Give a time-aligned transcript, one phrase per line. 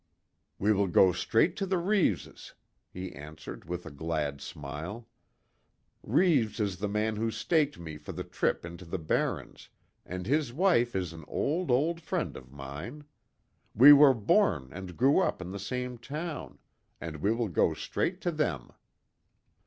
[0.57, 2.55] "We will go straight to the Reeves,"
[2.89, 5.07] he answered, with a glad smile.
[6.01, 9.69] "Reeves is the man who staked me for the trip into the barrens,
[10.03, 13.03] and his wife is an old, old friend of mine.
[13.75, 16.57] We were born and grew up in the same town,
[16.99, 18.71] and we will go straight to them."